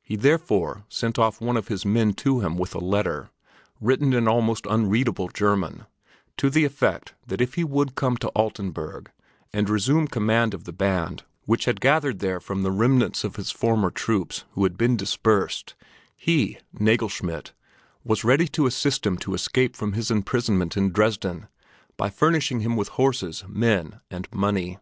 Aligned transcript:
He 0.00 0.14
therefore 0.14 0.84
sent 0.88 1.18
off 1.18 1.40
one 1.40 1.56
of 1.56 1.66
his 1.66 1.84
men 1.84 2.12
to 2.22 2.38
him 2.38 2.56
with 2.56 2.72
a 2.76 2.78
letter, 2.78 3.30
written 3.80 4.12
in 4.12 4.28
almost 4.28 4.64
unreadable 4.64 5.26
German, 5.26 5.86
to 6.36 6.50
the 6.50 6.64
effect 6.64 7.14
that 7.26 7.40
if 7.40 7.54
he 7.54 7.64
would 7.64 7.96
come 7.96 8.16
to 8.18 8.28
Altenburg 8.36 9.10
and 9.52 9.68
resume 9.68 10.06
command 10.06 10.54
of 10.54 10.66
the 10.66 10.72
band 10.72 11.24
which 11.46 11.64
had 11.64 11.80
gathered 11.80 12.20
there 12.20 12.38
from 12.38 12.62
the 12.62 12.70
remnants 12.70 13.24
of 13.24 13.34
his 13.34 13.50
former 13.50 13.90
troops 13.90 14.44
who 14.52 14.62
had 14.62 14.78
been 14.78 14.96
dispersed, 14.96 15.74
he, 16.16 16.58
Nagelschmidt, 16.72 17.52
was 18.04 18.22
ready 18.22 18.46
to 18.46 18.66
assist 18.66 19.04
him 19.04 19.16
to 19.18 19.34
escape 19.34 19.74
from 19.74 19.94
his 19.94 20.12
imprisonment 20.12 20.76
in 20.76 20.92
Dresden 20.92 21.48
by 21.96 22.08
furnishing 22.08 22.60
him 22.60 22.76
with 22.76 22.90
horses, 22.90 23.42
men, 23.48 23.98
and 24.12 24.28
money. 24.32 24.78